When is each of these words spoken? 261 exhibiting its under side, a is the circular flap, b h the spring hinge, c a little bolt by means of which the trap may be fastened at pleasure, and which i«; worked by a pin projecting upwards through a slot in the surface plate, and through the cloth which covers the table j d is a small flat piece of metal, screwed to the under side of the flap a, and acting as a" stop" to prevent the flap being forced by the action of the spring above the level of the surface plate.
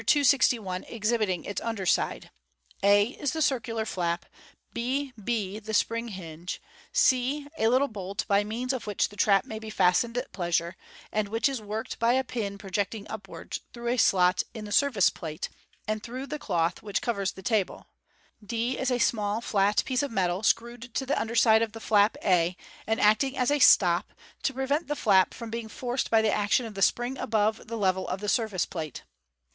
261 0.03 0.83
exhibiting 0.85 1.45
its 1.45 1.61
under 1.61 1.85
side, 1.85 2.31
a 2.81 3.09
is 3.19 3.33
the 3.33 3.39
circular 3.43 3.85
flap, 3.85 4.25
b 4.73 5.13
h 5.15 5.63
the 5.63 5.75
spring 5.75 6.07
hinge, 6.07 6.59
c 6.91 7.47
a 7.59 7.67
little 7.67 7.87
bolt 7.87 8.25
by 8.27 8.43
means 8.43 8.73
of 8.73 8.87
which 8.87 9.09
the 9.09 9.15
trap 9.15 9.45
may 9.45 9.59
be 9.59 9.69
fastened 9.69 10.17
at 10.17 10.31
pleasure, 10.31 10.75
and 11.11 11.27
which 11.29 11.47
i«; 11.47 11.63
worked 11.63 11.99
by 11.99 12.13
a 12.13 12.23
pin 12.23 12.57
projecting 12.57 13.07
upwards 13.09 13.59
through 13.73 13.89
a 13.89 13.97
slot 13.97 14.41
in 14.55 14.65
the 14.65 14.71
surface 14.71 15.11
plate, 15.11 15.49
and 15.87 16.01
through 16.01 16.25
the 16.25 16.39
cloth 16.39 16.81
which 16.81 16.99
covers 17.03 17.33
the 17.33 17.43
table 17.43 17.85
j 18.43 18.47
d 18.71 18.79
is 18.79 18.89
a 18.89 18.97
small 18.97 19.39
flat 19.39 19.83
piece 19.85 20.01
of 20.01 20.09
metal, 20.09 20.41
screwed 20.41 20.95
to 20.95 21.05
the 21.05 21.21
under 21.21 21.35
side 21.35 21.61
of 21.61 21.73
the 21.73 21.79
flap 21.79 22.17
a, 22.23 22.57
and 22.87 22.99
acting 22.99 23.37
as 23.37 23.51
a" 23.51 23.59
stop" 23.75 24.13
to 24.41 24.51
prevent 24.51 24.87
the 24.87 24.95
flap 24.95 25.35
being 25.51 25.69
forced 25.69 26.09
by 26.09 26.23
the 26.23 26.31
action 26.33 26.65
of 26.65 26.73
the 26.73 26.81
spring 26.81 27.19
above 27.19 27.67
the 27.67 27.77
level 27.77 28.07
of 28.07 28.19
the 28.19 28.27
surface 28.27 28.65
plate. 28.65 29.03